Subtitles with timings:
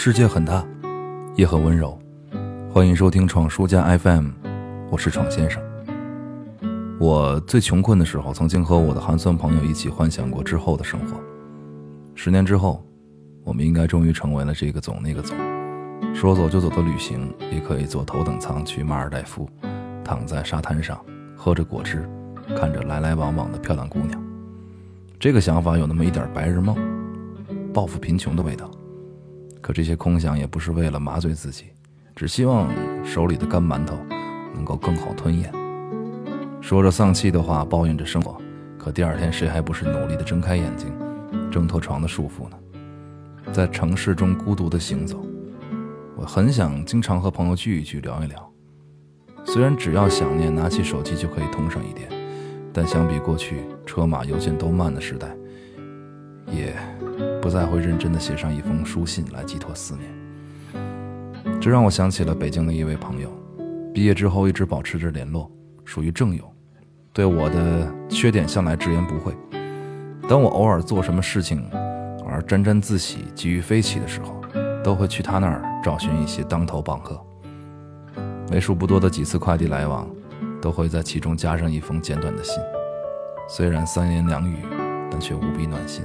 [0.00, 0.64] 世界很大，
[1.34, 1.98] 也很温柔。
[2.72, 4.28] 欢迎收听闯书家 FM，
[4.92, 5.60] 我是闯先生。
[7.00, 11.20] 我最穷困的时候，曾经和我的寒酸朋友一起幻想过之后的生活。
[12.14, 12.86] 十年之后，
[13.42, 15.36] 我们应该终于成为了这个总那个总，
[16.14, 19.50] 说走就走的旅行，也可以坐头等舱去马尔代夫，
[20.04, 21.04] 躺在沙滩上
[21.34, 22.08] 喝着果汁，
[22.56, 24.22] 看着来来往往的漂亮姑娘。
[25.18, 26.76] 这个想法有那么一点白日梦，
[27.74, 28.70] 报复贫穷的味道。
[29.68, 31.66] 可这些空想也不是为了麻醉自己，
[32.16, 32.70] 只希望
[33.04, 33.98] 手里的干馒头
[34.54, 35.52] 能够更好吞咽。
[36.58, 38.40] 说着丧气的话，抱怨着生活，
[38.78, 40.90] 可第二天谁还不是努力的睁开眼睛，
[41.50, 42.56] 挣脱床的束缚呢？
[43.52, 45.22] 在城市中孤独的行走，
[46.16, 48.50] 我很想经常和朋友聚一聚，聊一聊。
[49.44, 52.08] 虽然只要想念，拿起手机就可以通上一点，
[52.72, 55.28] 但相比过去车马邮件都慢的时代，
[56.50, 56.74] 也。
[57.40, 63.30] 不再会认真地写上一封书信来寄托思念，这让我想起了北京的一位朋友，
[63.94, 65.50] 毕业之后一直保持着联络，
[65.84, 66.44] 属于正友，
[67.12, 69.34] 对我的缺点向来直言不讳。
[70.28, 71.64] 当我偶尔做什么事情
[72.26, 74.42] 而沾沾自喜、急于飞起的时候，
[74.82, 77.18] 都会去他那儿找寻一些当头棒喝。
[78.50, 80.08] 为数不多的几次快递来往，
[80.60, 82.62] 都会在其中加上一封简短的信，
[83.48, 84.56] 虽然三言两语，
[85.10, 86.04] 但却无比暖心。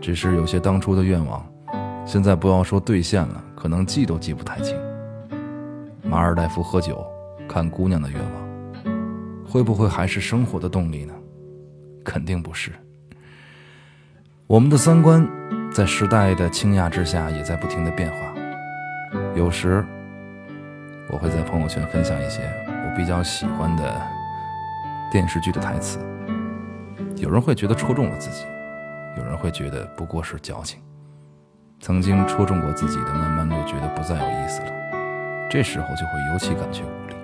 [0.00, 1.44] 只是有些当初的愿望，
[2.06, 4.76] 现在不要说兑现了，可能记都记不太清。
[6.02, 7.06] 马尔代夫喝酒、
[7.48, 8.94] 看姑娘的愿望，
[9.44, 11.12] 会不会还是生活的动力呢？
[12.04, 12.70] 肯定不是。
[14.46, 15.28] 我们的三观
[15.70, 18.16] 在时代的倾轧之下，也在不停的变化。
[19.34, 19.84] 有时，
[21.10, 24.00] 我会在朋友圈分享一些我比较喜欢的
[25.10, 25.98] 电视剧的台词，
[27.16, 28.44] 有人会觉得戳中了自己。
[29.18, 30.80] 有人会觉得不过是矫情，
[31.80, 34.72] 曾经戳中过自己的，慢慢就觉得不再有意思了。
[35.50, 37.16] 这时候就会尤其感觉无力。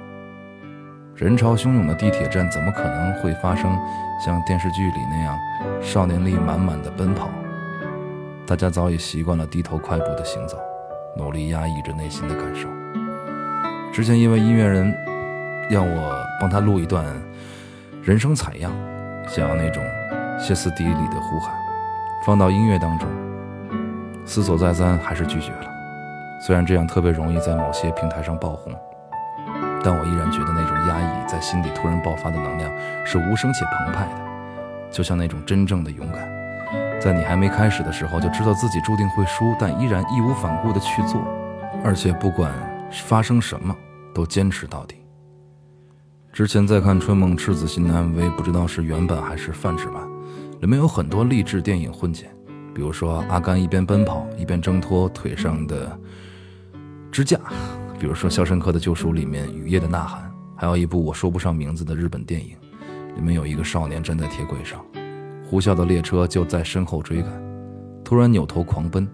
[1.15, 3.78] 人潮汹涌的地铁站，怎么可能会发生
[4.25, 5.38] 像电视剧里那样
[5.81, 7.31] 少年力满满的奔跑？
[8.47, 10.59] 大家早已习惯了低头快步的行走，
[11.16, 12.69] 努力压抑着内心的感受。
[13.93, 14.93] 之前一位音乐人
[15.71, 17.05] 让我帮他录一段
[18.03, 18.72] 人声采样，
[19.28, 19.82] 想要那种
[20.38, 21.63] 歇斯底里的呼喊。
[22.25, 23.07] 放到音乐当中，
[24.25, 25.71] 思索再三还是拒绝了。
[26.41, 28.73] 虽然这样特别容易在某些平台上爆红，
[29.83, 32.73] 但我依然觉得那种压抑在心底突然爆发的能量
[33.05, 36.27] 是无声且澎湃的，就像那种真正的勇敢，
[36.99, 41.23] 在你还没开始的时候就知道自己注定会输，但依然义无反顾地去做，
[41.85, 42.51] 而且不管
[42.91, 43.77] 发生什么
[44.15, 44.97] 都坚持到底。
[46.33, 50.03] 之前在看《春梦赤子心》的 MV，不知道是原版还是泛制版。
[50.64, 52.34] 里面有很多励志电影混剪，
[52.75, 56.00] 比如说阿甘一边奔跑一边挣脱腿上的
[57.12, 57.38] 支架，
[57.98, 62.56] 比如说《肖申克的救赎》里面雨夜的呐喊，还有一部我说不上名字的日本电影，
[63.14, 64.82] 里面有一个少年站在铁轨上，
[65.50, 67.31] 呼啸的列车就在身后追赶，
[68.02, 69.06] 突然扭头狂奔。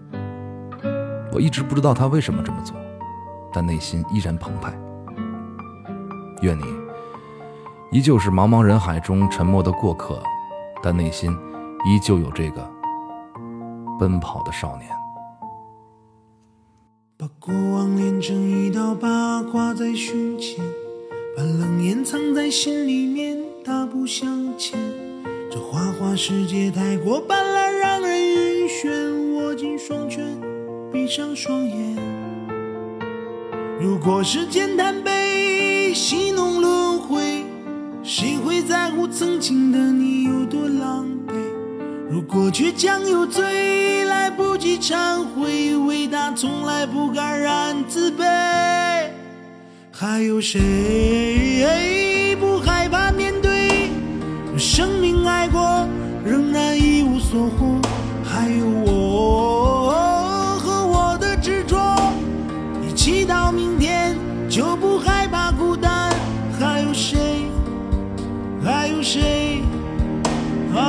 [1.33, 2.77] 我一直不知道他为什么这么做，
[3.51, 4.73] 但内心依然澎湃。
[6.43, 6.63] 愿你
[7.91, 10.23] 依旧是茫茫人海中沉默的过客。
[10.83, 11.31] 但内心
[11.85, 12.69] 依旧有这个
[13.99, 14.89] 奔跑的少年。
[17.17, 20.63] 把过往连成一道疤，挂在胸前，
[21.37, 24.27] 把冷眼藏在心里面，大步向
[24.57, 24.79] 前。
[25.51, 29.21] 这花花世界太过斑斓，让人晕眩。
[29.35, 30.25] 握紧双拳，
[30.91, 31.95] 闭上双眼。
[33.79, 36.50] 如果时间贪杯，喜怒。
[38.71, 41.33] 在乎曾经的你有多狼狈？
[42.09, 48.23] 如果倔强有罪，来不及忏悔，伟大从来不敢染自卑。
[49.91, 53.89] 还有谁不害怕面对？
[54.57, 55.85] 生命爱过，
[56.23, 57.77] 仍然一无所获。
[58.23, 61.77] 还有我和我的执着，
[62.87, 64.15] 一起到明天，
[64.49, 64.90] 就不
[69.11, 69.61] 谁
[70.73, 70.79] 啊？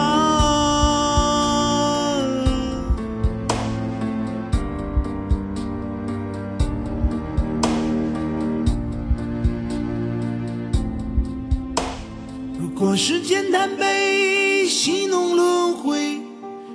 [12.61, 16.21] 如果时间贪杯，戏弄轮回，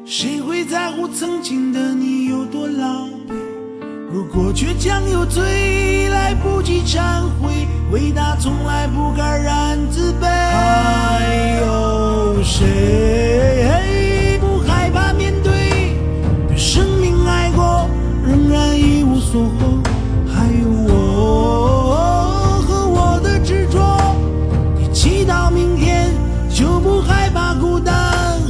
[0.04, 3.47] 谁会在乎曾经的你有多狼狈？
[4.09, 7.68] 如果倔强有罪，来不及忏悔。
[7.92, 10.25] 伟大从来不敢染自卑。
[10.25, 15.98] 还有谁不害怕面对？
[16.48, 17.89] 用生命爱过，
[18.25, 19.83] 仍然一无所获。
[20.33, 24.15] 还有我和我的执着。
[24.77, 26.13] 你祈祷明天，
[26.50, 27.94] 就不害怕孤单。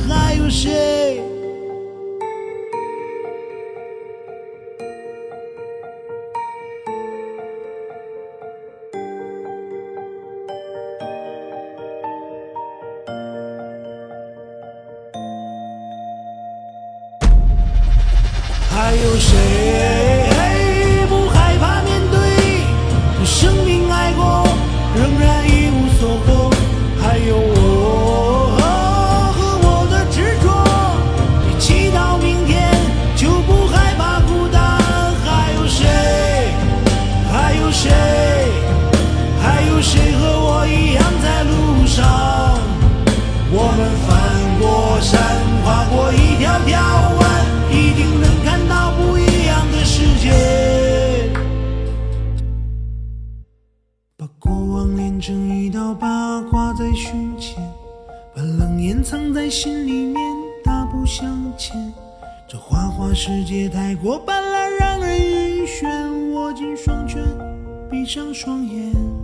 [0.08, 0.97] 还有谁？
[59.10, 60.18] 藏在心里面
[60.62, 61.26] 大步向
[61.58, 61.94] 前。
[62.46, 67.24] 这花花世界太过斑斓让人晕眩握紧双拳
[67.90, 69.17] 闭上双眼。